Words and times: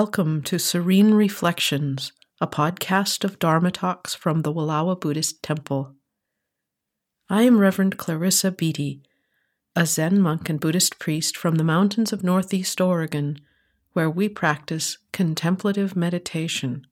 Welcome 0.00 0.42
to 0.42 0.60
Serene 0.60 1.14
Reflections, 1.14 2.12
a 2.40 2.46
podcast 2.46 3.24
of 3.24 3.40
Dharma 3.40 3.72
talks 3.72 4.14
from 4.14 4.42
the 4.42 4.52
Wallowa 4.52 4.94
Buddhist 4.94 5.42
Temple. 5.42 5.96
I 7.28 7.42
am 7.42 7.58
Reverend 7.58 7.98
Clairissa 7.98 8.56
Beatty, 8.56 9.02
a 9.74 9.84
Zen 9.86 10.20
monk 10.20 10.48
and 10.48 10.60
Buddhist 10.60 11.00
priest 11.00 11.36
from 11.36 11.56
the 11.56 11.64
mountains 11.64 12.12
of 12.12 12.22
Northeast 12.22 12.80
Oregon, 12.80 13.40
where 13.92 14.08
we 14.08 14.28
practice 14.28 14.98
contemplative 15.12 15.96
meditation, 15.96 16.86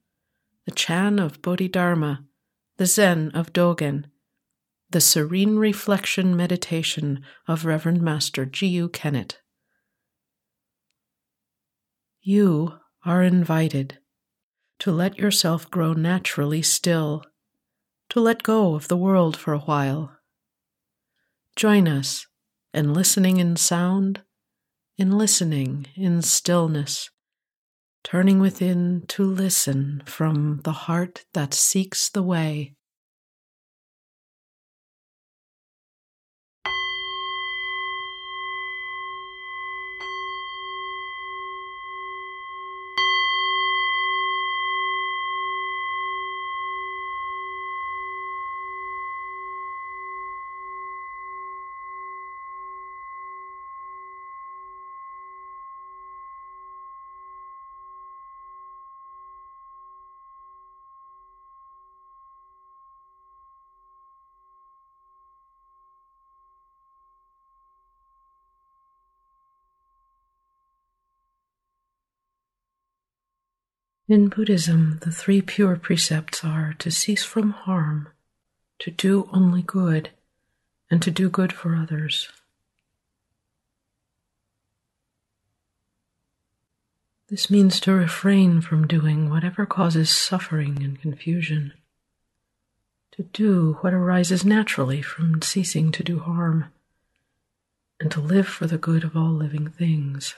the 0.64 0.72
Chan 0.72 1.20
of 1.20 1.40
Bodhidharma, 1.40 2.24
the 2.76 2.86
Zen 2.86 3.30
of 3.34 3.52
Dogen, 3.52 4.06
the 4.90 5.00
Serene 5.00 5.58
Reflection 5.58 6.36
Meditation 6.36 7.22
of 7.46 7.64
Reverend 7.64 8.02
Master 8.02 8.44
Jiyu-Kennett 8.44 9.38
you 12.26 12.74
are 13.06 13.22
invited 13.22 13.98
to 14.80 14.90
let 14.90 15.16
yourself 15.16 15.70
grow 15.70 15.94
naturally 15.94 16.60
still, 16.60 17.24
to 18.10 18.20
let 18.20 18.42
go 18.42 18.74
of 18.74 18.88
the 18.88 18.96
world 18.96 19.36
for 19.36 19.54
a 19.54 19.60
while. 19.60 20.12
Join 21.54 21.88
us 21.88 22.26
in 22.74 22.92
listening 22.92 23.38
in 23.38 23.56
sound, 23.56 24.22
in 24.98 25.16
listening 25.16 25.86
in 25.94 26.20
stillness, 26.20 27.10
turning 28.04 28.38
within 28.38 29.04
to 29.08 29.24
listen 29.24 30.02
from 30.04 30.60
the 30.64 30.72
heart 30.72 31.24
that 31.32 31.54
seeks 31.54 32.10
the 32.10 32.22
way. 32.22 32.75
In 74.08 74.28
Buddhism, 74.28 75.00
the 75.02 75.10
three 75.10 75.42
pure 75.42 75.74
precepts 75.74 76.44
are 76.44 76.74
to 76.78 76.92
cease 76.92 77.24
from 77.24 77.50
harm, 77.50 78.08
to 78.78 78.92
do 78.92 79.28
only 79.32 79.62
good, 79.62 80.10
and 80.88 81.02
to 81.02 81.10
do 81.10 81.28
good 81.28 81.52
for 81.52 81.74
others. 81.74 82.28
This 87.28 87.50
means 87.50 87.80
to 87.80 87.92
refrain 87.92 88.60
from 88.60 88.86
doing 88.86 89.28
whatever 89.28 89.66
causes 89.66 90.08
suffering 90.08 90.84
and 90.84 91.00
confusion, 91.00 91.72
to 93.10 93.24
do 93.24 93.78
what 93.80 93.92
arises 93.92 94.44
naturally 94.44 95.02
from 95.02 95.42
ceasing 95.42 95.90
to 95.90 96.04
do 96.04 96.20
harm, 96.20 96.66
and 97.98 98.12
to 98.12 98.20
live 98.20 98.46
for 98.46 98.68
the 98.68 98.78
good 98.78 99.02
of 99.02 99.16
all 99.16 99.32
living 99.32 99.68
things. 99.68 100.36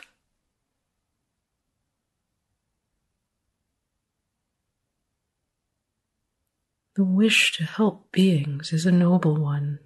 The 6.99 7.05
wish 7.05 7.53
to 7.53 7.65
help 7.65 8.11
beings 8.11 8.73
is 8.73 8.85
a 8.85 8.91
noble 8.91 9.37
one. 9.37 9.79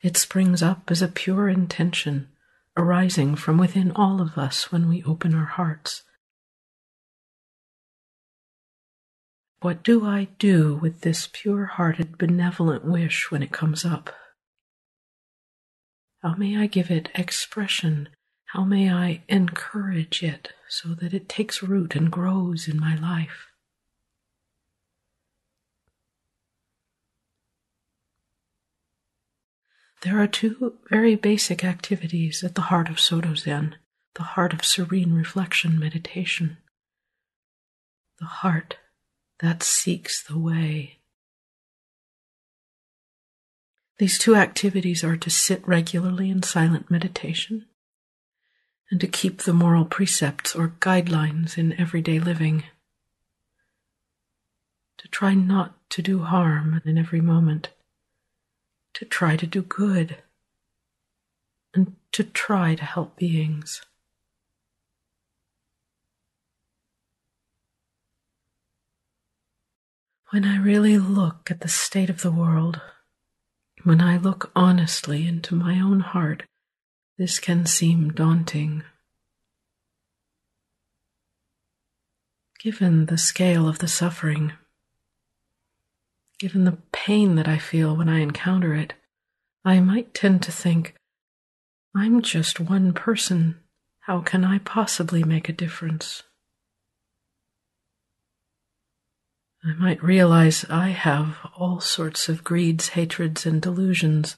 It 0.00 0.16
springs 0.16 0.60
up 0.60 0.90
as 0.90 1.00
a 1.00 1.06
pure 1.06 1.48
intention 1.48 2.30
arising 2.76 3.36
from 3.36 3.58
within 3.58 3.92
all 3.92 4.20
of 4.20 4.36
us 4.36 4.72
when 4.72 4.88
we 4.88 5.04
open 5.04 5.36
our 5.36 5.44
hearts. 5.44 6.02
What 9.60 9.84
do 9.84 10.04
I 10.04 10.26
do 10.40 10.74
with 10.74 11.02
this 11.02 11.28
pure 11.32 11.66
hearted, 11.66 12.18
benevolent 12.18 12.84
wish 12.84 13.30
when 13.30 13.44
it 13.44 13.52
comes 13.52 13.84
up? 13.84 14.10
How 16.24 16.34
may 16.34 16.56
I 16.56 16.66
give 16.66 16.90
it 16.90 17.08
expression? 17.14 18.08
How 18.46 18.64
may 18.64 18.92
I 18.92 19.22
encourage 19.28 20.24
it 20.24 20.54
so 20.68 20.88
that 20.94 21.14
it 21.14 21.28
takes 21.28 21.62
root 21.62 21.94
and 21.94 22.10
grows 22.10 22.66
in 22.66 22.80
my 22.80 22.96
life? 22.96 23.51
There 30.02 30.20
are 30.20 30.26
two 30.26 30.78
very 30.90 31.14
basic 31.14 31.64
activities 31.64 32.42
at 32.42 32.56
the 32.56 32.62
heart 32.62 32.88
of 32.88 32.98
Soto 32.98 33.34
Zen, 33.34 33.76
the 34.14 34.24
heart 34.24 34.52
of 34.52 34.64
serene 34.64 35.14
reflection 35.14 35.78
meditation. 35.78 36.56
The 38.18 38.26
heart 38.26 38.78
that 39.38 39.62
seeks 39.62 40.20
the 40.20 40.38
way. 40.38 40.98
These 43.98 44.18
two 44.18 44.34
activities 44.34 45.04
are 45.04 45.16
to 45.16 45.30
sit 45.30 45.66
regularly 45.68 46.30
in 46.30 46.42
silent 46.42 46.90
meditation 46.90 47.66
and 48.90 49.00
to 49.00 49.06
keep 49.06 49.42
the 49.42 49.52
moral 49.52 49.84
precepts 49.84 50.56
or 50.56 50.74
guidelines 50.80 51.56
in 51.56 51.78
everyday 51.80 52.18
living. 52.18 52.64
To 54.98 55.08
try 55.08 55.34
not 55.34 55.76
to 55.90 56.02
do 56.02 56.24
harm 56.24 56.82
in 56.84 56.98
every 56.98 57.20
moment 57.20 57.68
to 59.02 59.08
try 59.08 59.34
to 59.34 59.48
do 59.48 59.62
good 59.62 60.18
and 61.74 61.96
to 62.12 62.22
try 62.22 62.76
to 62.76 62.84
help 62.84 63.16
beings. 63.16 63.82
When 70.30 70.44
I 70.44 70.56
really 70.56 70.98
look 70.98 71.50
at 71.50 71.62
the 71.62 71.68
state 71.68 72.10
of 72.10 72.22
the 72.22 72.30
world, 72.30 72.80
when 73.82 74.00
I 74.00 74.18
look 74.18 74.52
honestly 74.54 75.26
into 75.26 75.56
my 75.56 75.80
own 75.80 75.98
heart, 75.98 76.44
this 77.18 77.40
can 77.40 77.66
seem 77.66 78.12
daunting. 78.12 78.84
Given 82.60 83.06
the 83.06 83.18
scale 83.18 83.66
of 83.66 83.80
the 83.80 83.88
suffering, 83.88 84.52
given 86.42 86.64
the 86.64 86.76
pain 86.90 87.36
that 87.36 87.46
I 87.46 87.56
feel 87.56 87.96
when 87.96 88.08
I 88.08 88.18
encounter 88.18 88.74
it, 88.74 88.94
I 89.64 89.78
might 89.78 90.12
tend 90.12 90.42
to 90.42 90.50
think, 90.50 90.96
I'm 91.94 92.20
just 92.20 92.58
one 92.58 92.94
person. 92.94 93.60
How 94.00 94.22
can 94.22 94.44
I 94.44 94.58
possibly 94.58 95.22
make 95.22 95.48
a 95.48 95.52
difference? 95.52 96.24
I 99.64 99.74
might 99.74 100.02
realize 100.02 100.64
I 100.68 100.88
have 100.88 101.36
all 101.56 101.78
sorts 101.78 102.28
of 102.28 102.42
greeds, 102.42 102.88
hatreds, 102.88 103.46
and 103.46 103.62
delusions 103.62 104.34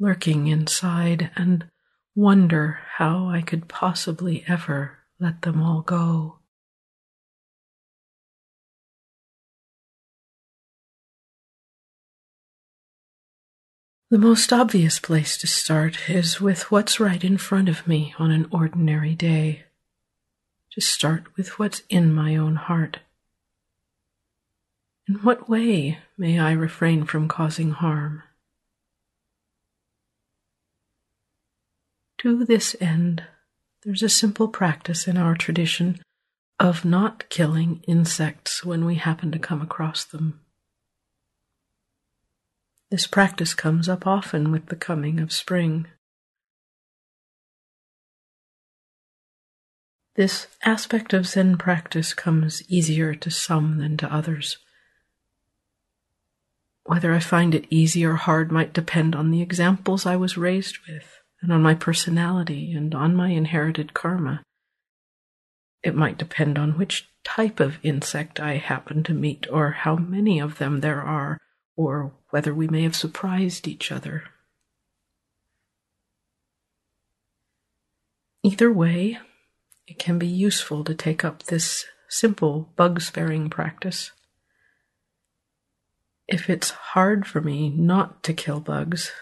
lurking 0.00 0.48
inside 0.48 1.30
and 1.36 1.68
wonder 2.16 2.80
how 2.96 3.28
I 3.28 3.40
could 3.40 3.68
possibly 3.68 4.42
ever 4.48 4.98
let 5.20 5.42
them 5.42 5.62
all 5.62 5.82
go. 5.82 6.40
The 14.08 14.18
most 14.18 14.52
obvious 14.52 15.00
place 15.00 15.36
to 15.38 15.48
start 15.48 16.08
is 16.08 16.40
with 16.40 16.70
what's 16.70 17.00
right 17.00 17.24
in 17.24 17.38
front 17.38 17.68
of 17.68 17.88
me 17.88 18.14
on 18.20 18.30
an 18.30 18.46
ordinary 18.52 19.16
day. 19.16 19.64
To 20.74 20.80
start 20.80 21.36
with 21.36 21.58
what's 21.58 21.82
in 21.88 22.14
my 22.14 22.36
own 22.36 22.54
heart. 22.54 23.00
In 25.08 25.16
what 25.16 25.48
way 25.48 25.98
may 26.16 26.38
I 26.38 26.52
refrain 26.52 27.04
from 27.04 27.26
causing 27.26 27.72
harm? 27.72 28.22
To 32.18 32.44
this 32.44 32.76
end, 32.80 33.24
there's 33.82 34.04
a 34.04 34.08
simple 34.08 34.46
practice 34.46 35.08
in 35.08 35.16
our 35.16 35.34
tradition 35.34 36.00
of 36.60 36.84
not 36.84 37.28
killing 37.28 37.82
insects 37.88 38.64
when 38.64 38.84
we 38.84 38.94
happen 38.94 39.32
to 39.32 39.40
come 39.40 39.62
across 39.62 40.04
them. 40.04 40.42
This 42.90 43.06
practice 43.06 43.52
comes 43.52 43.88
up 43.88 44.06
often 44.06 44.52
with 44.52 44.66
the 44.66 44.76
coming 44.76 45.18
of 45.18 45.32
spring. 45.32 45.88
This 50.14 50.46
aspect 50.64 51.12
of 51.12 51.26
Zen 51.26 51.58
practice 51.58 52.14
comes 52.14 52.62
easier 52.70 53.14
to 53.14 53.30
some 53.30 53.78
than 53.78 53.96
to 53.98 54.12
others. 54.12 54.58
Whether 56.84 57.12
I 57.12 57.18
find 57.18 57.54
it 57.54 57.66
easy 57.68 58.04
or 58.04 58.14
hard 58.14 58.52
might 58.52 58.72
depend 58.72 59.16
on 59.16 59.32
the 59.32 59.42
examples 59.42 60.06
I 60.06 60.14
was 60.14 60.38
raised 60.38 60.78
with, 60.88 61.20
and 61.42 61.52
on 61.52 61.60
my 61.60 61.74
personality, 61.74 62.72
and 62.72 62.94
on 62.94 63.16
my 63.16 63.30
inherited 63.30 63.92
karma. 63.92 64.42
It 65.82 65.96
might 65.96 66.18
depend 66.18 66.56
on 66.56 66.78
which 66.78 67.08
type 67.24 67.58
of 67.58 67.78
insect 67.82 68.38
I 68.38 68.58
happen 68.58 69.02
to 69.02 69.12
meet, 69.12 69.48
or 69.50 69.72
how 69.72 69.96
many 69.96 70.38
of 70.38 70.58
them 70.58 70.80
there 70.80 71.02
are, 71.02 71.38
or 71.76 72.12
whether 72.30 72.54
we 72.54 72.66
may 72.66 72.82
have 72.82 72.96
surprised 72.96 73.68
each 73.68 73.92
other. 73.92 74.24
Either 78.42 78.72
way, 78.72 79.18
it 79.86 79.98
can 79.98 80.18
be 80.18 80.26
useful 80.26 80.82
to 80.84 80.94
take 80.94 81.24
up 81.24 81.44
this 81.44 81.84
simple 82.08 82.70
bug 82.76 83.00
sparing 83.00 83.50
practice. 83.50 84.12
If 86.26 86.50
it's 86.50 86.70
hard 86.70 87.26
for 87.26 87.40
me 87.40 87.68
not 87.68 88.22
to 88.24 88.32
kill 88.32 88.60
bugs, 88.60 89.12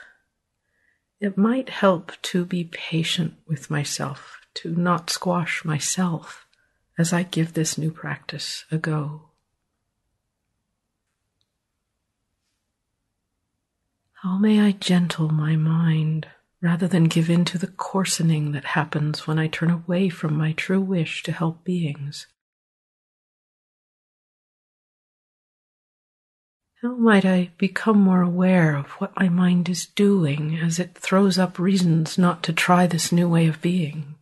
it 1.20 1.36
might 1.36 1.68
help 1.68 2.12
to 2.22 2.44
be 2.44 2.64
patient 2.64 3.34
with 3.46 3.70
myself, 3.70 4.38
to 4.54 4.74
not 4.74 5.10
squash 5.10 5.64
myself 5.64 6.46
as 6.98 7.12
I 7.12 7.24
give 7.24 7.54
this 7.54 7.76
new 7.76 7.90
practice 7.90 8.64
a 8.70 8.78
go. 8.78 9.30
How 14.24 14.38
may 14.38 14.58
I 14.58 14.72
gentle 14.72 15.28
my 15.28 15.54
mind 15.54 16.28
rather 16.62 16.88
than 16.88 17.12
give 17.12 17.28
in 17.28 17.44
to 17.44 17.58
the 17.58 17.66
coarsening 17.66 18.52
that 18.52 18.64
happens 18.64 19.26
when 19.26 19.38
I 19.38 19.48
turn 19.48 19.70
away 19.70 20.08
from 20.08 20.34
my 20.34 20.52
true 20.52 20.80
wish 20.80 21.22
to 21.24 21.32
help 21.32 21.62
beings? 21.62 22.26
How 26.80 26.94
might 26.94 27.26
I 27.26 27.50
become 27.58 27.98
more 28.00 28.22
aware 28.22 28.74
of 28.74 28.92
what 28.92 29.14
my 29.14 29.28
mind 29.28 29.68
is 29.68 29.84
doing 29.84 30.56
as 30.56 30.78
it 30.78 30.94
throws 30.94 31.38
up 31.38 31.58
reasons 31.58 32.16
not 32.16 32.42
to 32.44 32.54
try 32.54 32.86
this 32.86 33.12
new 33.12 33.28
way 33.28 33.46
of 33.46 33.60
being? 33.60 34.14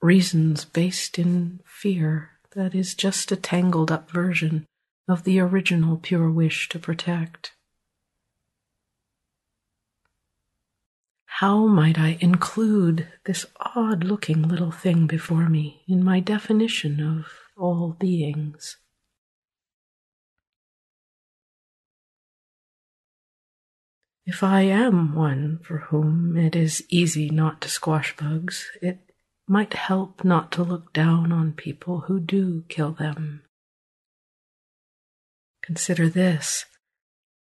Reasons 0.00 0.64
based 0.64 1.18
in 1.18 1.58
fear 1.66 2.38
that 2.54 2.72
is 2.72 2.94
just 2.94 3.32
a 3.32 3.36
tangled 3.36 3.90
up 3.90 4.08
version 4.12 4.64
of 5.08 5.24
the 5.24 5.40
original 5.40 5.96
pure 5.96 6.30
wish 6.30 6.68
to 6.68 6.78
protect. 6.78 7.55
How 11.40 11.66
might 11.66 11.98
I 11.98 12.16
include 12.22 13.08
this 13.26 13.44
odd 13.60 14.04
looking 14.04 14.40
little 14.40 14.70
thing 14.70 15.06
before 15.06 15.50
me 15.50 15.82
in 15.86 16.02
my 16.02 16.18
definition 16.18 16.98
of 16.98 17.26
all 17.58 17.94
beings? 18.00 18.78
If 24.24 24.42
I 24.42 24.62
am 24.62 25.14
one 25.14 25.58
for 25.62 25.76
whom 25.90 26.38
it 26.38 26.56
is 26.56 26.82
easy 26.88 27.28
not 27.28 27.60
to 27.60 27.68
squash 27.68 28.16
bugs, 28.16 28.70
it 28.80 29.00
might 29.46 29.74
help 29.74 30.24
not 30.24 30.50
to 30.52 30.62
look 30.62 30.94
down 30.94 31.32
on 31.32 31.52
people 31.52 32.04
who 32.06 32.18
do 32.18 32.64
kill 32.70 32.92
them. 32.92 33.42
Consider 35.62 36.08
this. 36.08 36.64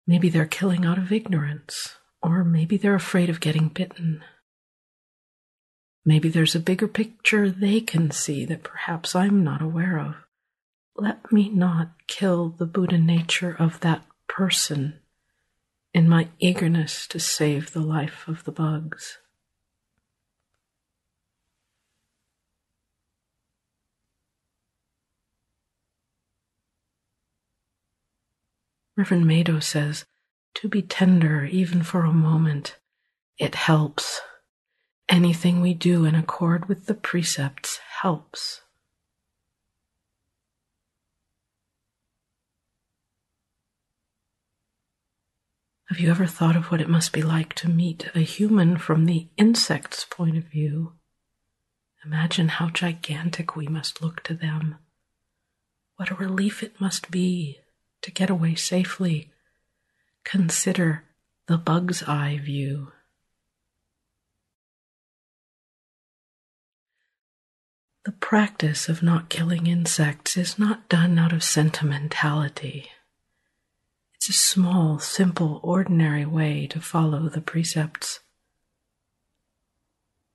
Maybe 0.06 0.28
they're 0.28 0.44
killing 0.44 0.84
out 0.84 0.98
of 0.98 1.10
ignorance 1.10 1.96
or 2.22 2.44
maybe 2.44 2.76
they're 2.76 2.94
afraid 2.94 3.30
of 3.30 3.40
getting 3.40 3.68
bitten. 3.68 4.22
Maybe 6.04 6.28
there's 6.28 6.54
a 6.54 6.60
bigger 6.60 6.88
picture 6.88 7.50
they 7.50 7.80
can 7.80 8.10
see 8.10 8.44
that 8.46 8.62
perhaps 8.62 9.14
I'm 9.14 9.44
not 9.44 9.62
aware 9.62 9.98
of. 9.98 10.14
Let 10.96 11.32
me 11.32 11.48
not 11.48 11.92
kill 12.06 12.50
the 12.50 12.66
Buddha 12.66 12.98
nature 12.98 13.54
of 13.58 13.80
that 13.80 14.02
person 14.28 15.00
in 15.92 16.08
my 16.08 16.28
eagerness 16.38 17.06
to 17.08 17.18
save 17.18 17.72
the 17.72 17.80
life 17.80 18.26
of 18.28 18.44
the 18.44 18.52
bugs. 18.52 19.18
Reverend 28.96 29.26
Mado 29.26 29.60
says, 29.60 30.04
to 30.60 30.68
be 30.68 30.82
tender 30.82 31.44
even 31.46 31.82
for 31.82 32.04
a 32.04 32.12
moment. 32.12 32.76
It 33.38 33.54
helps. 33.54 34.20
Anything 35.08 35.60
we 35.60 35.72
do 35.72 36.04
in 36.04 36.14
accord 36.14 36.68
with 36.68 36.84
the 36.84 36.94
precepts 36.94 37.78
helps. 38.02 38.60
Have 45.88 45.98
you 45.98 46.10
ever 46.10 46.26
thought 46.26 46.54
of 46.54 46.66
what 46.66 46.80
it 46.80 46.88
must 46.88 47.12
be 47.12 47.22
like 47.22 47.54
to 47.54 47.68
meet 47.68 48.10
a 48.14 48.20
human 48.20 48.76
from 48.76 49.06
the 49.06 49.28
insect's 49.38 50.04
point 50.04 50.36
of 50.36 50.44
view? 50.44 50.92
Imagine 52.04 52.48
how 52.48 52.68
gigantic 52.68 53.56
we 53.56 53.66
must 53.66 54.02
look 54.02 54.22
to 54.24 54.34
them. 54.34 54.76
What 55.96 56.10
a 56.10 56.14
relief 56.14 56.62
it 56.62 56.80
must 56.80 57.10
be 57.10 57.58
to 58.02 58.10
get 58.10 58.30
away 58.30 58.54
safely 58.54 59.32
Consider 60.24 61.04
the 61.46 61.58
bug's 61.58 62.02
eye 62.04 62.40
view. 62.42 62.92
The 68.04 68.12
practice 68.12 68.88
of 68.88 69.02
not 69.02 69.28
killing 69.28 69.66
insects 69.66 70.36
is 70.36 70.58
not 70.58 70.88
done 70.88 71.18
out 71.18 71.32
of 71.32 71.44
sentimentality. 71.44 72.88
It's 74.14 74.28
a 74.28 74.32
small, 74.32 74.98
simple, 74.98 75.60
ordinary 75.62 76.26
way 76.26 76.66
to 76.68 76.80
follow 76.80 77.28
the 77.28 77.40
precepts. 77.40 78.20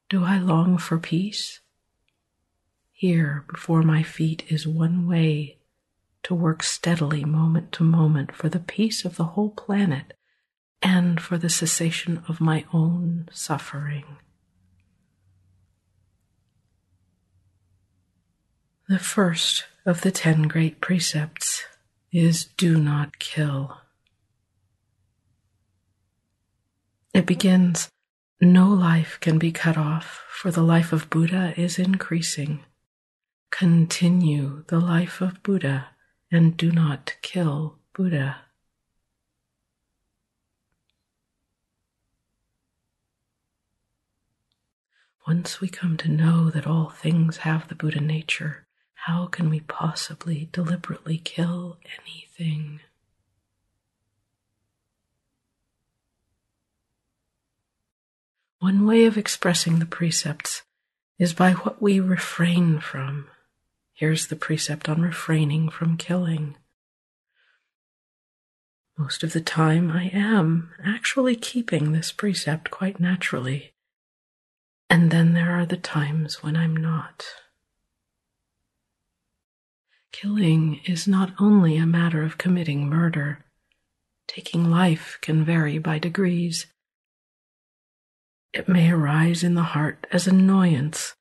Do 0.10 0.24
I 0.24 0.38
long 0.38 0.78
for 0.78 1.00
peace? 1.00 1.60
Here 2.92 3.46
before 3.52 3.82
my 3.82 4.04
feet 4.04 4.44
is 4.48 4.68
one 4.68 5.08
way 5.08 5.58
to 6.26 6.34
work 6.34 6.64
steadily 6.64 7.24
moment 7.24 7.72
to 7.72 7.84
moment 7.84 8.34
for 8.34 8.50
the 8.50 8.60
peace 8.60 9.06
of 9.06 9.16
the 9.16 9.24
whole 9.24 9.52
planet 9.52 10.14
and 10.82 11.22
for 11.22 11.38
the 11.38 11.52
cessation 11.52 12.24
of 12.28 12.42
my 12.42 12.66
own 12.74 13.30
suffering. 13.32 14.18
The 18.90 18.98
first 18.98 19.66
of 19.86 20.02
the 20.02 20.10
ten 20.10 20.48
great 20.48 20.82
precepts 20.82 21.64
is 22.12 22.46
do 22.58 22.80
not 22.80 23.20
kill. 23.20 23.78
It 27.14 27.28
begins, 27.28 27.92
no 28.42 28.68
life 28.68 29.20
can 29.22 29.38
be 29.38 29.52
cut 29.52 29.78
off, 29.78 30.24
for 30.30 30.50
the 30.50 30.64
life 30.64 30.92
of 30.92 31.12
Buddha 31.12 31.54
is 31.56 31.78
increasing. 31.78 32.66
Continue 33.52 34.64
the 34.70 34.80
life 34.80 35.22
of 35.22 35.44
Buddha 35.44 35.90
and 36.36 36.58
do 36.58 36.72
not 36.72 37.16
kill 37.22 37.78
Buddha. 37.94 38.42
Once 45.26 45.60
we 45.60 45.68
come 45.68 45.98
to 45.98 46.08
know 46.10 46.52
that 46.52 46.68
all 46.68 46.90
things 46.90 47.38
have 47.38 47.68
the 47.68 47.76
Buddha 47.76 48.00
nature, 48.00 48.68
how 48.94 49.26
can 49.26 49.50
we 49.50 49.62
possibly 49.62 50.50
deliberately 50.52 51.18
kill 51.18 51.78
anything? 52.00 52.82
One 58.60 58.86
way 58.86 59.06
of 59.06 59.18
expressing 59.18 59.80
the 59.80 59.86
precepts 59.86 60.64
is 61.18 61.34
by 61.34 61.54
what 61.54 61.82
we 61.82 62.00
refrain 62.00 62.80
from. 62.80 63.30
Here's 63.96 64.28
the 64.28 64.36
precept 64.36 64.90
on 64.90 65.02
refraining 65.02 65.70
from 65.70 65.96
killing. 65.96 66.58
Most 68.98 69.24
of 69.24 69.32
the 69.32 69.40
time, 69.40 69.90
I 69.90 70.10
am 70.12 70.72
actually 70.84 71.38
keeping 71.38 71.94
this 71.94 72.12
precept 72.12 72.70
quite 72.70 73.00
naturally. 73.00 73.74
And 74.90 75.12
then 75.12 75.34
there 75.34 75.52
are 75.52 75.66
the 75.66 75.78
times 75.78 76.44
when 76.44 76.58
I'm 76.58 76.76
not. 76.76 77.26
Killing 80.12 80.82
is 80.84 81.08
not 81.08 81.32
only 81.40 81.78
a 81.78 81.86
matter 81.86 82.22
of 82.22 82.38
committing 82.38 82.90
murder, 82.90 83.46
taking 84.28 84.70
life 84.70 85.18
can 85.22 85.46
vary 85.46 85.78
by 85.78 86.00
degrees. 86.00 86.66
It 88.52 88.68
may 88.68 88.92
arise 88.92 89.42
in 89.42 89.54
the 89.54 89.64
heart 89.64 90.06
as 90.12 90.28
annoyance 90.28 91.16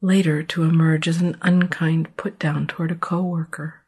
later 0.00 0.42
to 0.42 0.62
emerge 0.62 1.08
as 1.08 1.20
an 1.20 1.36
unkind 1.42 2.16
put 2.16 2.38
down 2.38 2.66
toward 2.66 2.90
a 2.90 2.94
coworker. 2.94 3.82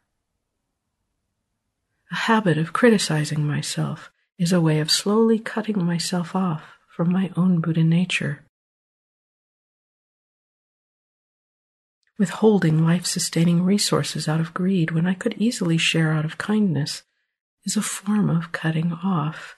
A 2.11 2.15
habit 2.15 2.57
of 2.57 2.73
criticizing 2.73 3.47
myself 3.47 4.11
is 4.37 4.51
a 4.51 4.59
way 4.59 4.79
of 4.79 4.91
slowly 4.91 5.39
cutting 5.39 5.83
myself 5.83 6.35
off 6.35 6.77
from 6.89 7.11
my 7.11 7.31
own 7.37 7.61
Buddha 7.61 7.83
nature. 7.83 8.43
Withholding 12.17 12.83
life 12.85 13.05
sustaining 13.05 13.63
resources 13.63 14.27
out 14.27 14.41
of 14.41 14.53
greed 14.53 14.91
when 14.91 15.07
I 15.07 15.13
could 15.13 15.35
easily 15.37 15.77
share 15.77 16.11
out 16.11 16.25
of 16.25 16.37
kindness 16.37 17.03
is 17.63 17.77
a 17.77 17.81
form 17.81 18.29
of 18.29 18.51
cutting 18.51 18.91
off. 18.91 19.55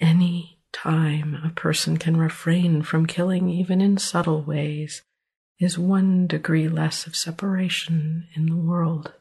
Any 0.00 0.61
time 0.72 1.40
a 1.44 1.50
person 1.50 1.96
can 1.96 2.16
refrain 2.16 2.82
from 2.82 3.06
killing 3.06 3.48
even 3.48 3.80
in 3.80 3.98
subtle 3.98 4.42
ways 4.42 5.02
is 5.58 5.78
one 5.78 6.26
degree 6.26 6.68
less 6.68 7.06
of 7.06 7.14
separation 7.14 8.26
in 8.34 8.46
the 8.46 8.56
world. 8.56 9.12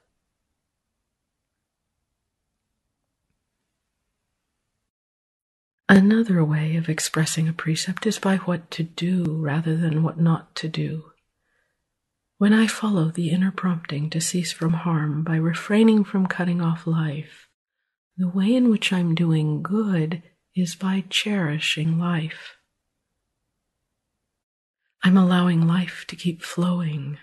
Another 5.88 6.43
way 6.43 6.77
of 6.77 6.88
expressing 6.88 7.50
a 7.50 7.53
precept 7.53 8.08
is 8.08 8.17
by 8.17 8.38
what 8.38 8.72
to 8.72 8.81
do 8.81 9.25
rather 9.25 9.75
than 9.75 10.03
what 10.03 10.17
not 10.17 10.55
to 10.55 10.70
do. 10.70 11.12
When 12.38 12.53
I 12.53 12.65
follow 12.65 13.10
the 13.10 13.29
inner 13.29 13.51
prompting 13.51 14.10
to 14.12 14.22
cease 14.22 14.53
from 14.53 14.74
harm 14.74 15.22
by 15.24 15.36
refraining 15.36 16.05
from 16.05 16.27
cutting 16.27 16.62
off 16.62 16.88
life, 16.88 17.50
the 18.17 18.29
way 18.29 18.55
in 18.55 18.70
which 18.70 18.93
I'm 18.93 19.13
doing 19.13 19.62
good 19.62 20.24
is 20.55 20.75
by 20.75 21.03
cherishing 21.10 21.98
life. 21.98 22.55
I'm 25.03 25.17
allowing 25.17 25.65
life 25.65 26.05
to 26.08 26.15
keep 26.15 26.43
flowing. 26.43 27.17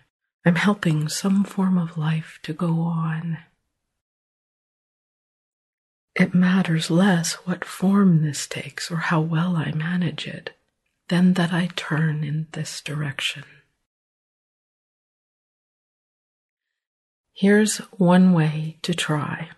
I'm 0.45 0.57
helping 0.57 1.09
some 1.09 1.45
form 1.45 1.79
of 1.79 1.99
life 1.99 2.39
to 2.43 2.53
go 2.53 2.81
on. 2.81 3.39
It 6.15 6.35
matters 6.35 6.91
less 6.91 7.35
what 7.35 7.65
form 7.65 8.23
this 8.23 8.47
takes 8.49 8.91
or 8.91 8.97
how 8.97 9.21
well 9.21 9.57
I 9.57 9.71
manage 9.71 10.27
it 10.27 10.51
than 11.09 11.35
that 11.35 11.53
I 11.53 11.69
turn 11.77 12.25
in 12.25 12.49
this 12.53 12.81
direction. 12.81 13.45
Here's 17.33 17.77
one 17.97 18.33
way 18.33 18.79
to 18.83 18.95
try. 18.95 19.51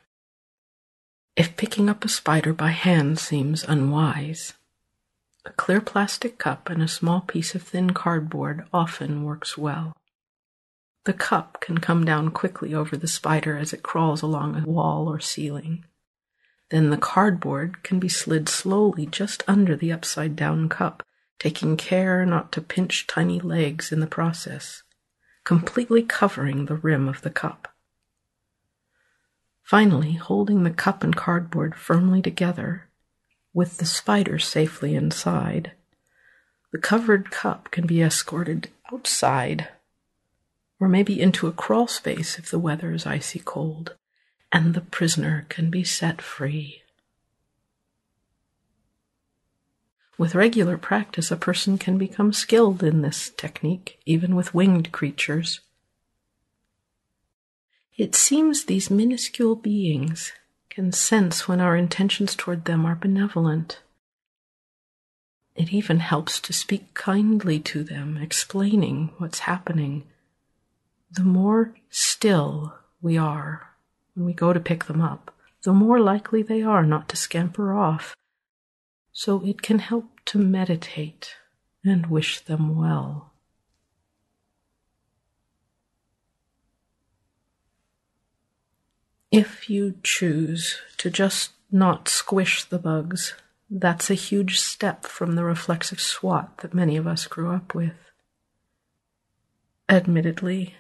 If 1.36 1.56
picking 1.56 1.88
up 1.88 2.04
a 2.04 2.08
spider 2.08 2.52
by 2.52 2.70
hand 2.70 3.18
seems 3.18 3.64
unwise, 3.64 4.54
a 5.44 5.50
clear 5.52 5.80
plastic 5.80 6.38
cup 6.38 6.68
and 6.68 6.82
a 6.82 6.88
small 6.88 7.20
piece 7.20 7.54
of 7.54 7.62
thin 7.62 7.90
cardboard 7.90 8.66
often 8.72 9.24
works 9.24 9.56
well. 9.56 9.96
The 11.04 11.14
cup 11.14 11.60
can 11.60 11.78
come 11.78 12.04
down 12.04 12.30
quickly 12.30 12.74
over 12.74 12.96
the 12.96 13.08
spider 13.08 13.56
as 13.56 13.72
it 13.72 13.82
crawls 13.82 14.20
along 14.20 14.56
a 14.56 14.68
wall 14.68 15.08
or 15.08 15.18
ceiling. 15.18 15.86
Then 16.68 16.90
the 16.90 16.98
cardboard 16.98 17.82
can 17.82 17.98
be 17.98 18.08
slid 18.08 18.48
slowly 18.48 19.06
just 19.06 19.42
under 19.48 19.76
the 19.76 19.92
upside 19.92 20.36
down 20.36 20.68
cup, 20.68 21.02
taking 21.38 21.76
care 21.76 22.26
not 22.26 22.52
to 22.52 22.60
pinch 22.60 23.06
tiny 23.06 23.40
legs 23.40 23.90
in 23.90 24.00
the 24.00 24.06
process, 24.06 24.82
completely 25.44 26.02
covering 26.02 26.66
the 26.66 26.76
rim 26.76 27.08
of 27.08 27.22
the 27.22 27.30
cup. 27.30 27.69
Finally, 29.70 30.14
holding 30.14 30.64
the 30.64 30.70
cup 30.72 31.04
and 31.04 31.14
cardboard 31.14 31.76
firmly 31.76 32.20
together, 32.20 32.88
with 33.54 33.76
the 33.76 33.86
spider 33.86 34.36
safely 34.36 34.96
inside, 34.96 35.70
the 36.72 36.78
covered 36.78 37.30
cup 37.30 37.70
can 37.70 37.86
be 37.86 38.02
escorted 38.02 38.68
outside, 38.92 39.68
or 40.80 40.88
maybe 40.88 41.20
into 41.20 41.46
a 41.46 41.52
crawl 41.52 41.86
space 41.86 42.36
if 42.36 42.50
the 42.50 42.58
weather 42.58 42.90
is 42.90 43.06
icy 43.06 43.38
cold 43.38 43.94
and 44.50 44.74
the 44.74 44.80
prisoner 44.80 45.46
can 45.48 45.70
be 45.70 45.84
set 45.84 46.20
free. 46.20 46.82
With 50.18 50.34
regular 50.34 50.78
practice, 50.78 51.30
a 51.30 51.36
person 51.36 51.78
can 51.78 51.96
become 51.96 52.32
skilled 52.32 52.82
in 52.82 53.02
this 53.02 53.30
technique, 53.36 54.00
even 54.04 54.34
with 54.34 54.52
winged 54.52 54.90
creatures. 54.90 55.60
It 57.96 58.14
seems 58.14 58.64
these 58.64 58.90
minuscule 58.90 59.56
beings 59.56 60.32
can 60.70 60.92
sense 60.92 61.46
when 61.46 61.60
our 61.60 61.76
intentions 61.76 62.34
toward 62.34 62.64
them 62.64 62.86
are 62.86 62.94
benevolent. 62.94 63.80
It 65.54 65.72
even 65.72 65.98
helps 65.98 66.40
to 66.40 66.52
speak 66.52 66.94
kindly 66.94 67.58
to 67.60 67.82
them, 67.82 68.16
explaining 68.16 69.10
what's 69.18 69.40
happening. 69.40 70.04
The 71.10 71.24
more 71.24 71.74
still 71.90 72.74
we 73.02 73.18
are, 73.18 73.74
when 74.14 74.24
we 74.24 74.32
go 74.32 74.52
to 74.52 74.60
pick 74.60 74.84
them 74.84 75.02
up, 75.02 75.34
the 75.62 75.72
more 75.72 76.00
likely 76.00 76.42
they 76.42 76.62
are 76.62 76.86
not 76.86 77.08
to 77.10 77.16
scamper 77.16 77.76
off. 77.76 78.16
So 79.12 79.44
it 79.44 79.60
can 79.60 79.80
help 79.80 80.06
to 80.26 80.38
meditate 80.38 81.34
and 81.84 82.06
wish 82.06 82.40
them 82.40 82.76
well. 82.76 83.29
If 89.30 89.70
you 89.70 89.94
choose 90.02 90.78
to 90.96 91.08
just 91.08 91.52
not 91.70 92.08
squish 92.08 92.64
the 92.64 92.78
bugs, 92.78 93.34
that's 93.70 94.10
a 94.10 94.14
huge 94.14 94.58
step 94.58 95.04
from 95.04 95.36
the 95.36 95.44
reflexive 95.44 96.00
swat 96.00 96.58
that 96.58 96.74
many 96.74 96.96
of 96.96 97.06
us 97.06 97.28
grew 97.28 97.52
up 97.52 97.72
with. 97.72 97.94
Admittedly, 99.88 100.74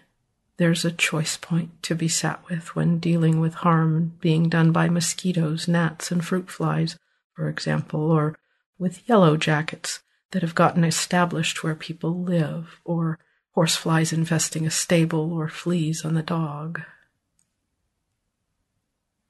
there's 0.56 0.84
a 0.84 0.90
choice 0.90 1.36
point 1.36 1.80
to 1.84 1.94
be 1.94 2.08
sat 2.08 2.44
with 2.48 2.74
when 2.74 2.98
dealing 2.98 3.38
with 3.38 3.54
harm 3.54 4.14
being 4.20 4.48
done 4.48 4.72
by 4.72 4.88
mosquitoes, 4.88 5.68
gnats, 5.68 6.10
and 6.10 6.24
fruit 6.24 6.50
flies, 6.50 6.98
for 7.34 7.48
example, 7.48 8.10
or 8.10 8.36
with 8.78 9.08
yellow 9.08 9.36
jackets 9.36 10.00
that 10.32 10.42
have 10.42 10.56
gotten 10.56 10.82
established 10.82 11.62
where 11.62 11.76
people 11.76 12.20
live, 12.20 12.80
or 12.84 13.18
horseflies 13.52 14.12
infesting 14.12 14.66
a 14.66 14.70
stable, 14.70 15.32
or 15.32 15.48
fleas 15.48 16.04
on 16.04 16.14
the 16.14 16.22
dog. 16.22 16.82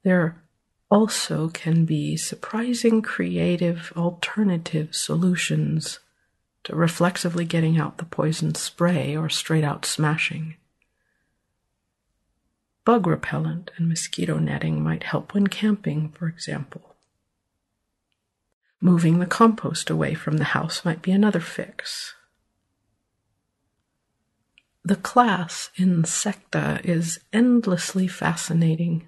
There 0.03 0.43
also 0.91 1.49
can 1.49 1.85
be 1.85 2.17
surprising 2.17 3.03
creative 3.03 3.93
alternative 3.97 4.95
solutions 4.95 6.01
to 6.65 6.75
reflexively 6.75 7.45
getting 7.45 7.79
out 7.79 7.99
the 7.99 8.05
poison 8.05 8.55
spray 8.55 9.17
or 9.17 9.29
straight 9.29 9.65
out 9.65 9.85
smashing. 9.85 10.57
Bug 12.85 13.07
repellent 13.07 13.71
and 13.77 13.89
mosquito 13.89 14.39
netting 14.39 14.83
might 14.83 15.05
help 15.05 15.33
when 15.35 15.47
camping, 15.47 16.11
for 16.11 16.29
example. 16.29 16.97
Moving 18.81 19.19
the 19.19 19.27
compost 19.27 19.91
away 19.91 20.15
from 20.15 20.39
the 20.39 20.45
house 20.45 20.85
might 20.85 21.03
be 21.03 21.13
another 21.13 21.41
fix. 21.41 22.15
The 24.83 24.97
class 24.97 25.71
Insecta 25.77 26.83
is 26.83 27.21
endlessly 27.33 28.09
fascinating. 28.09 29.07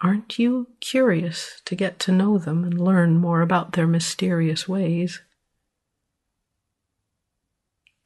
Aren't 0.00 0.38
you 0.38 0.68
curious 0.78 1.60
to 1.64 1.74
get 1.74 1.98
to 2.00 2.12
know 2.12 2.38
them 2.38 2.62
and 2.64 2.80
learn 2.80 3.18
more 3.18 3.40
about 3.40 3.72
their 3.72 3.86
mysterious 3.86 4.68
ways? 4.68 5.22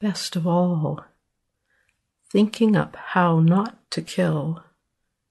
Best 0.01 0.35
of 0.35 0.47
all, 0.47 1.05
thinking 2.29 2.75
up 2.75 2.95
how 2.95 3.39
not 3.39 3.77
to 3.91 4.01
kill 4.01 4.63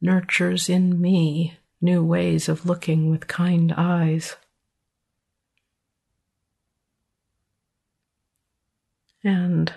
nurtures 0.01 0.69
in 0.69 1.01
me 1.01 1.59
new 1.81 2.05
ways 2.05 2.49
of 2.49 2.65
looking 2.65 3.11
with 3.11 3.27
kind 3.27 3.75
eyes. 3.77 4.37
And 9.25 9.73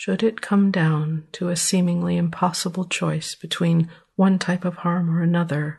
should 0.00 0.22
it 0.22 0.40
come 0.40 0.70
down 0.70 1.22
to 1.30 1.50
a 1.50 1.54
seemingly 1.54 2.16
impossible 2.16 2.86
choice 2.86 3.34
between 3.34 3.86
one 4.16 4.38
type 4.38 4.64
of 4.64 4.76
harm 4.76 5.14
or 5.14 5.22
another, 5.22 5.78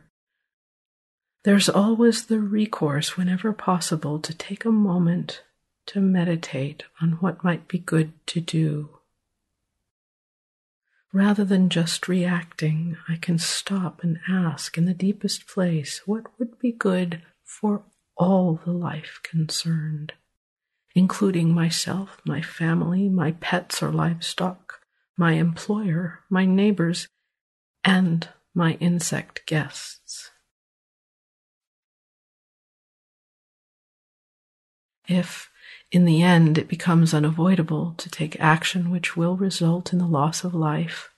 there's 1.42 1.68
always 1.68 2.26
the 2.26 2.38
recourse, 2.38 3.16
whenever 3.16 3.52
possible, 3.52 4.20
to 4.20 4.32
take 4.32 4.64
a 4.64 4.70
moment 4.70 5.42
to 5.86 6.00
meditate 6.00 6.84
on 7.00 7.14
what 7.14 7.42
might 7.42 7.66
be 7.66 7.78
good 7.78 8.12
to 8.28 8.40
do. 8.40 8.90
Rather 11.12 11.44
than 11.44 11.68
just 11.68 12.06
reacting, 12.06 12.96
I 13.08 13.16
can 13.16 13.40
stop 13.40 14.04
and 14.04 14.20
ask 14.28 14.78
in 14.78 14.84
the 14.84 14.94
deepest 14.94 15.48
place 15.48 16.02
what 16.06 16.26
would 16.38 16.60
be 16.60 16.70
good 16.70 17.22
for 17.42 17.82
all 18.16 18.60
the 18.64 18.70
life 18.70 19.18
concerned, 19.24 20.12
including 20.94 21.54
myself, 21.54 22.20
my 22.24 22.42
family, 22.42 23.08
my 23.08 23.32
pets 23.32 23.82
or 23.82 23.90
livestock, 23.92 24.80
my 25.16 25.32
employer, 25.32 26.20
my 26.28 26.44
neighbors, 26.44 27.08
and 27.84 28.28
my 28.54 28.72
insect 28.74 29.44
guests. 29.46 30.30
If 35.08 35.50
in 35.90 36.06
the 36.06 36.22
end, 36.22 36.56
it 36.56 36.68
becomes 36.68 37.12
unavoidable 37.12 37.94
to 37.98 38.08
take 38.08 38.40
action 38.40 38.90
which 38.90 39.14
will 39.14 39.36
result 39.36 39.92
in 39.92 39.98
the 39.98 40.06
loss 40.06 40.42
of 40.42 40.54
life. 40.54 41.10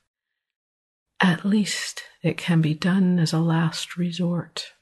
At 1.21 1.45
least 1.45 2.03
it 2.23 2.37
can 2.37 2.61
be 2.61 2.75
done 2.75 3.21
as 3.21 3.33
a 3.33 3.39
last 3.39 3.97
resort, 3.97 4.73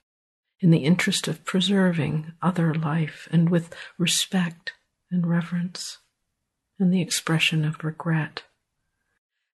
in 0.60 0.70
the 0.70 0.84
interest 0.84 1.28
of 1.28 1.44
preserving 1.44 2.32
other 2.40 2.72
life 2.72 3.28
and 3.30 3.50
with 3.50 3.74
respect 3.98 4.72
and 5.12 5.26
reverence 5.26 5.98
and 6.78 6.92
the 6.92 7.00
expression 7.00 7.64
of 7.64 7.84
regret. 7.84 8.42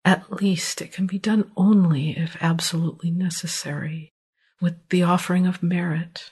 At 0.04 0.32
least 0.32 0.80
it 0.80 0.92
can 0.92 1.06
be 1.06 1.18
done 1.18 1.50
only 1.56 2.16
if 2.16 2.36
absolutely 2.40 3.10
necessary, 3.10 4.14
with 4.60 4.76
the 4.88 5.02
offering 5.02 5.46
of 5.46 5.62
merit 5.62 6.30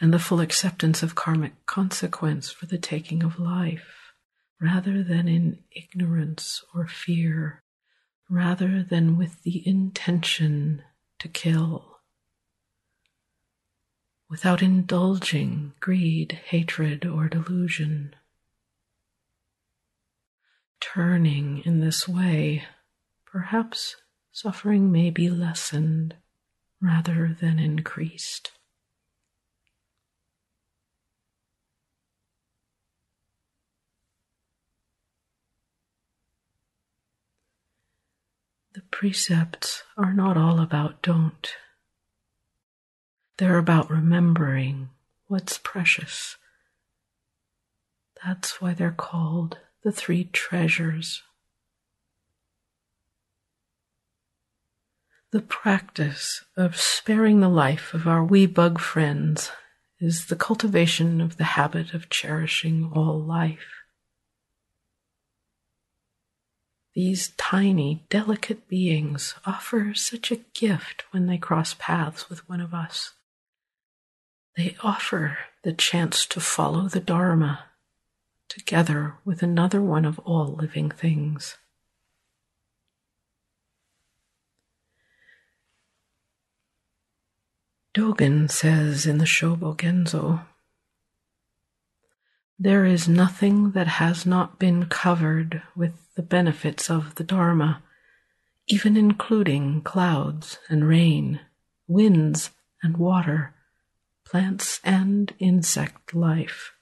and 0.00 0.14
the 0.14 0.18
full 0.18 0.40
acceptance 0.40 1.02
of 1.02 1.14
karmic 1.14 1.66
consequence 1.66 2.50
for 2.50 2.66
the 2.66 2.78
taking 2.78 3.22
of 3.22 3.40
life, 3.40 4.12
rather 4.60 5.02
than 5.02 5.26
in 5.26 5.58
ignorance 5.72 6.62
or 6.74 6.86
fear, 6.86 7.62
rather 8.28 8.82
than 8.82 9.18
with 9.18 9.42
the 9.42 9.66
intention 9.66 10.82
to 11.18 11.28
kill. 11.28 11.98
Without 14.28 14.62
indulging 14.62 15.72
greed, 15.80 16.38
hatred, 16.44 17.04
or 17.04 17.28
delusion. 17.28 18.14
Turning 20.80 21.62
in 21.64 21.80
this 21.80 22.08
way, 22.08 22.64
perhaps 23.24 23.96
suffering 24.32 24.90
may 24.90 25.10
be 25.10 25.28
lessened 25.28 26.16
rather 26.80 27.36
than 27.38 27.58
increased. 27.58 28.52
The 38.72 38.82
precepts 38.90 39.82
are 39.96 40.14
not 40.14 40.36
all 40.36 40.60
about 40.60 41.02
don't. 41.02 41.52
They're 43.36 43.58
about 43.58 43.90
remembering 43.90 44.90
what's 45.26 45.58
precious. 45.58 46.36
That's 48.24 48.60
why 48.60 48.74
they're 48.74 48.92
called 48.92 49.58
the 49.82 49.92
three 49.92 50.24
treasures. 50.24 51.22
The 55.32 55.40
practice 55.40 56.44
of 56.56 56.76
sparing 56.76 57.40
the 57.40 57.48
life 57.48 57.94
of 57.94 58.06
our 58.06 58.24
wee 58.24 58.46
bug 58.46 58.80
friends 58.80 59.52
is 60.00 60.26
the 60.26 60.36
cultivation 60.36 61.20
of 61.20 61.36
the 61.36 61.44
habit 61.44 61.94
of 61.94 62.10
cherishing 62.10 62.90
all 62.94 63.18
life. 63.18 63.84
These 66.94 67.28
tiny, 67.36 68.04
delicate 68.08 68.68
beings 68.68 69.34
offer 69.46 69.94
such 69.94 70.32
a 70.32 70.40
gift 70.54 71.04
when 71.12 71.26
they 71.26 71.38
cross 71.38 71.74
paths 71.78 72.28
with 72.28 72.48
one 72.48 72.60
of 72.60 72.74
us. 72.74 73.12
They 74.56 74.76
offer 74.82 75.38
the 75.62 75.72
chance 75.72 76.26
to 76.26 76.40
follow 76.40 76.88
the 76.88 77.00
Dharma 77.00 77.69
together 78.50 79.14
with 79.24 79.42
another 79.42 79.80
one 79.80 80.04
of 80.04 80.18
all 80.18 80.48
living 80.48 80.90
things. 80.90 81.56
Dogen 87.94 88.50
says 88.50 89.06
in 89.06 89.18
the 89.18 89.24
Shobogenzo 89.24 90.42
there 92.62 92.84
is 92.84 93.08
nothing 93.08 93.70
that 93.70 93.86
has 93.86 94.26
not 94.26 94.58
been 94.58 94.84
covered 94.84 95.62
with 95.74 95.94
the 96.14 96.22
benefits 96.22 96.90
of 96.90 97.14
the 97.14 97.24
Dharma, 97.24 97.82
even 98.68 98.98
including 98.98 99.80
clouds 99.80 100.58
and 100.68 100.86
rain, 100.86 101.40
winds 101.88 102.50
and 102.82 102.98
water, 102.98 103.54
plants 104.26 104.78
and 104.84 105.32
insect 105.38 106.14
life. 106.14 106.72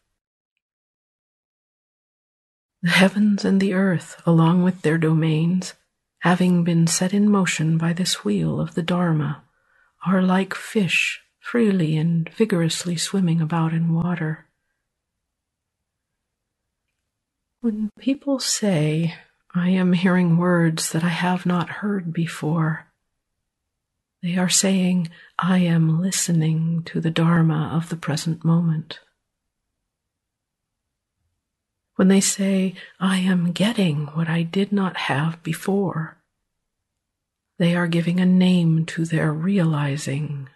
The 2.83 2.91
heavens 2.91 3.45
and 3.45 3.61
the 3.61 3.75
earth, 3.75 4.23
along 4.25 4.63
with 4.63 4.83
their 4.83 4.99
domains, 4.99 5.75
having 6.21 6.63
been 6.63 6.87
set 6.87 7.13
in 7.13 7.29
motion 7.29 7.77
by 7.77 7.93
this 7.93 8.25
wheel 8.25 8.61
of 8.61 8.75
the 8.75 8.83
Dharma, 8.83 9.43
are 10.07 10.23
like 10.23 10.55
fish 10.55 11.21
freely 11.41 11.97
and 11.97 12.29
vigorously 12.29 12.97
swimming 12.97 13.41
about 13.41 13.73
in 13.73 13.95
water. 13.95 14.47
When 17.61 17.91
people 17.99 18.39
say, 18.39 19.15
I 19.55 19.71
am 19.71 19.95
hearing 19.95 20.37
words 20.37 20.93
that 20.93 21.03
I 21.03 21.09
have 21.09 21.47
not 21.47 21.69
heard 21.81 22.13
before, 22.13 22.87
they 24.23 24.37
are 24.37 24.49
saying, 24.49 25.09
I 25.39 25.59
am 25.59 26.01
listening 26.01 26.83
to 26.85 27.01
the 27.01 27.11
Dharma 27.11 27.71
of 27.73 27.89
the 27.89 27.97
present 27.97 28.45
moment. 28.45 29.01
When 31.99 32.07
they 32.07 32.21
say, 32.21 32.77
I 33.01 33.17
am 33.17 33.51
getting 33.51 34.07
what 34.15 34.29
I 34.29 34.45
did 34.45 34.71
not 34.71 34.97
have 34.97 35.43
before, 35.43 36.19
they 37.59 37.75
are 37.75 37.89
giving 37.89 38.21
a 38.21 38.25
name 38.25 38.87
to 38.87 39.05
their 39.05 39.33
realizing 39.33 40.49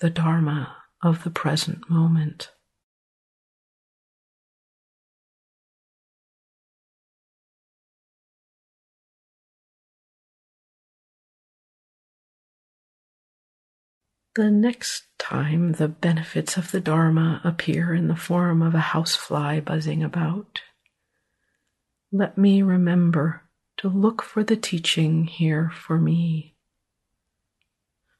the 0.00 0.08
Dharma 0.08 0.74
of 1.02 1.24
the 1.24 1.30
present 1.30 1.90
moment. 1.90 2.52
The 14.34 14.50
next 14.50 15.04
time 15.18 15.72
the 15.72 15.88
benefits 15.88 16.56
of 16.56 16.70
the 16.70 16.80
Dharma 16.80 17.42
appear 17.44 17.92
in 17.92 18.08
the 18.08 18.16
form 18.16 18.62
of 18.62 18.74
a 18.74 18.80
housefly 18.80 19.60
buzzing 19.60 20.02
about, 20.02 20.62
let 22.10 22.38
me 22.38 22.62
remember 22.62 23.42
to 23.76 23.88
look 23.88 24.22
for 24.22 24.42
the 24.42 24.56
teaching 24.56 25.26
here 25.26 25.70
for 25.74 25.98
me. 25.98 26.54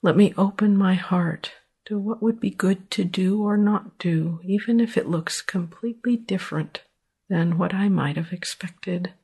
Let 0.03 0.17
me 0.17 0.35
open 0.37 0.77
my 0.77 0.95
heart 0.95 1.53
to 1.87 1.99
what 1.99 2.23
would 2.23 2.41
be 2.41 2.51
good 2.51 2.91
to 2.91 3.05
do 3.05 3.43
or 3.43 3.57
not 3.57 3.99
do, 3.99 4.41
even 4.45 4.81
if 4.81 4.99
it 4.99 5.09
looks 5.09 5.41
completely 5.41 6.17
different 6.17 6.83
than 7.31 7.57
what 7.57 7.73
I 7.73 7.89
might 7.89 8.17
have 8.17 8.35
expected. 8.35 9.15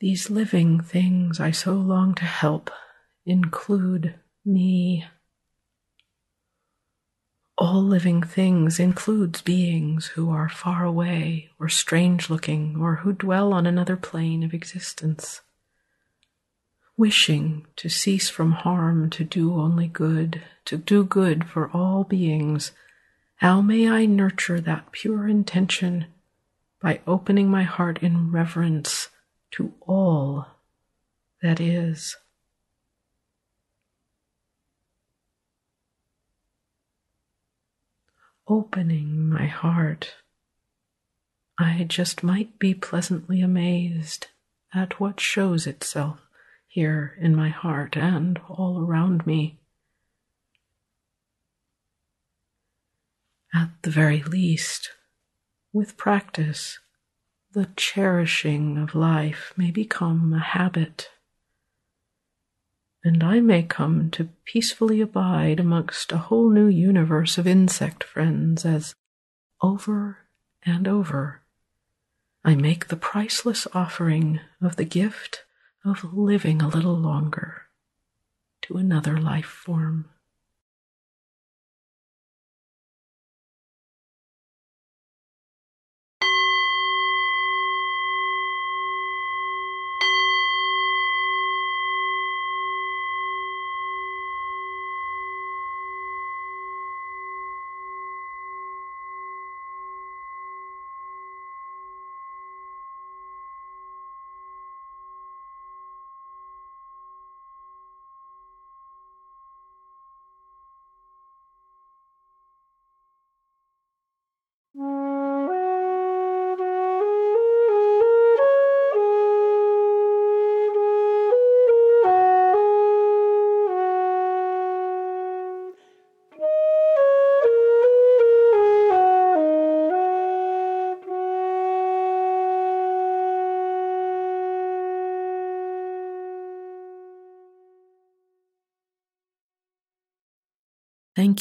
These 0.00 0.30
living 0.30 0.80
things 0.80 1.40
I 1.40 1.50
so 1.50 1.74
long 1.74 2.14
to 2.16 2.24
help 2.24 2.70
include 3.26 4.14
me. 4.44 5.04
All 7.56 7.82
living 7.82 8.22
things 8.22 8.78
includes 8.78 9.42
beings 9.42 10.06
who 10.14 10.30
are 10.30 10.48
far 10.48 10.84
away 10.84 11.50
or 11.58 11.68
strange 11.68 12.30
looking 12.30 12.76
or 12.80 12.96
who 12.96 13.12
dwell 13.12 13.52
on 13.52 13.66
another 13.66 13.96
plane 13.96 14.44
of 14.44 14.54
existence. 14.54 15.40
Wishing 16.96 17.66
to 17.74 17.88
cease 17.88 18.30
from 18.30 18.52
harm, 18.52 19.10
to 19.10 19.24
do 19.24 19.54
only 19.54 19.88
good, 19.88 20.42
to 20.66 20.76
do 20.76 21.02
good 21.02 21.44
for 21.48 21.68
all 21.72 22.04
beings, 22.04 22.70
how 23.36 23.60
may 23.60 23.88
I 23.88 24.06
nurture 24.06 24.60
that 24.60 24.92
pure 24.92 25.26
intention 25.26 26.06
by 26.80 27.00
opening 27.04 27.50
my 27.50 27.64
heart 27.64 28.00
in 28.00 28.30
reverence 28.30 29.08
to 29.52 29.72
all 29.86 30.46
that 31.42 31.60
is. 31.60 32.16
Opening 38.46 39.28
my 39.28 39.46
heart, 39.46 40.14
I 41.58 41.84
just 41.84 42.22
might 42.22 42.58
be 42.58 42.72
pleasantly 42.72 43.42
amazed 43.42 44.28
at 44.72 44.98
what 45.00 45.20
shows 45.20 45.66
itself 45.66 46.20
here 46.66 47.16
in 47.20 47.34
my 47.34 47.48
heart 47.48 47.96
and 47.96 48.40
all 48.48 48.80
around 48.80 49.26
me. 49.26 49.58
At 53.54 53.70
the 53.82 53.90
very 53.90 54.22
least, 54.22 54.90
with 55.72 55.96
practice, 55.96 56.78
the 57.58 57.68
cherishing 57.74 58.78
of 58.78 58.94
life 58.94 59.52
may 59.56 59.72
become 59.72 60.32
a 60.32 60.38
habit, 60.38 61.10
and 63.02 63.24
I 63.24 63.40
may 63.40 63.64
come 63.64 64.12
to 64.12 64.28
peacefully 64.44 65.00
abide 65.00 65.58
amongst 65.58 66.12
a 66.12 66.18
whole 66.18 66.50
new 66.50 66.68
universe 66.68 67.36
of 67.36 67.48
insect 67.48 68.04
friends 68.04 68.64
as 68.64 68.94
over 69.60 70.18
and 70.64 70.86
over 70.86 71.40
I 72.44 72.54
make 72.54 72.86
the 72.86 72.96
priceless 72.96 73.66
offering 73.74 74.38
of 74.62 74.76
the 74.76 74.84
gift 74.84 75.42
of 75.84 76.14
living 76.14 76.62
a 76.62 76.68
little 76.68 76.96
longer 76.96 77.62
to 78.62 78.76
another 78.76 79.18
life 79.18 79.46
form. 79.46 80.10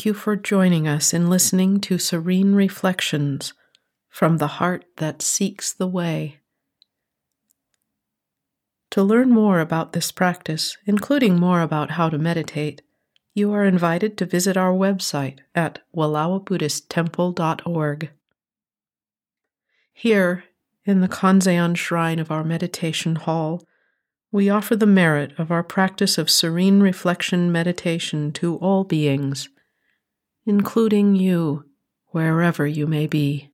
You 0.08 0.14
for 0.14 0.38
joining 0.38 0.88
us 0.88 1.14
in 1.14 1.30
listening 1.30 1.82
to 1.82 1.98
Serene 1.98 2.56
Reflections 2.56 3.54
from 4.08 4.38
the 4.38 4.48
Heart 4.48 4.86
that 4.96 5.22
Seeks 5.22 5.74
the 5.74 5.86
Way. 5.86 6.38
To 8.92 9.04
learn 9.04 9.32
more 9.32 9.60
about 9.60 9.92
this 9.92 10.14
practice, 10.14 10.78
including 10.86 11.38
more 11.38 11.60
about 11.60 11.92
how 11.92 12.08
to 12.08 12.18
meditate, 12.18 12.82
you 13.34 13.52
are 13.52 13.66
invited 13.66 14.18
to 14.18 14.26
visit 14.26 14.56
our 14.56 14.72
website 14.72 15.40
at 15.54 15.80
wallowabuddhisttemple.org. 15.94 18.10
Here, 19.92 20.46
in 20.86 21.02
the 21.02 21.10
Kanzeon 21.10 21.76
shrine 21.76 22.20
of 22.20 22.32
our 22.32 22.46
meditation 22.46 23.18
hall, 23.18 23.68
we 24.32 24.50
offer 24.50 24.78
the 24.78 24.86
merit 24.86 25.38
of 25.38 25.52
our 25.52 25.64
practice 25.64 26.18
of 26.18 26.30
serene 26.30 26.80
reflection 26.80 27.52
meditation 27.52 28.32
to 28.32 28.56
all 28.60 28.86
beings, 28.86 29.50
including 30.48 31.14
you, 31.14 31.66
wherever 32.08 32.66
you 32.66 32.88
may 32.88 33.06
be. 33.06 33.52